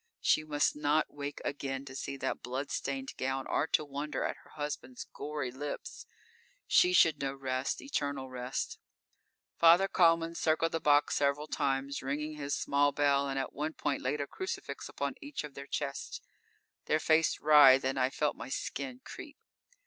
She 0.19 0.43
must 0.43 0.75
not 0.75 1.13
wake 1.13 1.41
again 1.45 1.85
to 1.85 1.95
see 1.95 2.17
that 2.17 2.41
blood 2.41 2.71
stained 2.71 3.15
gown 3.17 3.45
or 3.45 3.67
to 3.67 3.85
wonder 3.85 4.23
at 4.23 4.37
her 4.37 4.49
husband's 4.55 5.03
gory 5.03 5.51
lips. 5.51 6.07
She 6.65 6.91
should 6.91 7.19
know 7.21 7.35
rest, 7.35 7.83
eternal 7.83 8.27
rest. 8.27 8.79
Father 9.59 9.87
Kalman 9.87 10.33
circled 10.33 10.71
the 10.71 10.79
box 10.79 11.15
several 11.17 11.45
times, 11.45 12.01
ringing 12.01 12.33
his 12.33 12.55
small 12.57 12.91
bell, 12.91 13.29
and 13.29 13.37
at 13.37 13.53
one 13.53 13.73
point 13.75 14.01
laid 14.01 14.19
a 14.21 14.25
crucifix 14.25 14.89
upon 14.89 15.13
each 15.21 15.43
of 15.43 15.53
their 15.53 15.67
chests. 15.67 16.19
Their 16.85 16.99
faces 16.99 17.39
writhed 17.39 17.85
and 17.85 17.99
I 17.99 18.09
felt 18.09 18.35
my 18.35 18.49
skin 18.49 19.01
creep. 19.03 19.37